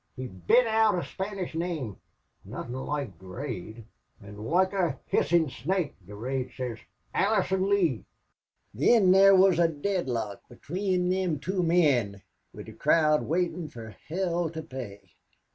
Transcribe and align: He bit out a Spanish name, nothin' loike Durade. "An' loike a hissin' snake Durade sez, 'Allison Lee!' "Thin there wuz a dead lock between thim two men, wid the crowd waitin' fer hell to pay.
He 0.15 0.25
bit 0.29 0.65
out 0.65 0.97
a 0.97 1.05
Spanish 1.05 1.53
name, 1.53 1.95
nothin' 2.43 2.73
loike 2.73 3.19
Durade. 3.19 3.83
"An' 4.19 4.35
loike 4.43 4.73
a 4.73 4.99
hissin' 5.05 5.47
snake 5.51 5.93
Durade 6.07 6.51
sez, 6.57 6.79
'Allison 7.13 7.69
Lee!' 7.69 8.03
"Thin 8.75 9.11
there 9.11 9.35
wuz 9.35 9.57
a 9.59 9.67
dead 9.67 10.09
lock 10.09 10.41
between 10.49 11.11
thim 11.11 11.37
two 11.39 11.61
men, 11.61 12.23
wid 12.51 12.65
the 12.65 12.73
crowd 12.73 13.27
waitin' 13.27 13.69
fer 13.69 13.89
hell 14.07 14.49
to 14.49 14.63
pay. 14.63 15.07